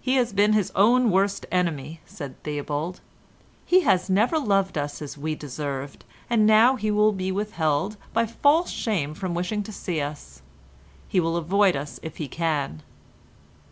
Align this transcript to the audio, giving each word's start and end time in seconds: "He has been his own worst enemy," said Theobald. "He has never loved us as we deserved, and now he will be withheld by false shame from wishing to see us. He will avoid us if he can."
"He 0.00 0.14
has 0.14 0.32
been 0.32 0.52
his 0.52 0.70
own 0.76 1.10
worst 1.10 1.44
enemy," 1.50 2.00
said 2.06 2.40
Theobald. 2.44 3.00
"He 3.66 3.80
has 3.80 4.08
never 4.08 4.38
loved 4.38 4.78
us 4.78 5.02
as 5.02 5.18
we 5.18 5.34
deserved, 5.34 6.04
and 6.30 6.46
now 6.46 6.76
he 6.76 6.92
will 6.92 7.10
be 7.10 7.32
withheld 7.32 7.96
by 8.12 8.26
false 8.26 8.70
shame 8.70 9.12
from 9.12 9.34
wishing 9.34 9.64
to 9.64 9.72
see 9.72 10.00
us. 10.00 10.42
He 11.08 11.18
will 11.18 11.36
avoid 11.36 11.74
us 11.74 11.98
if 12.00 12.18
he 12.18 12.28
can." 12.28 12.82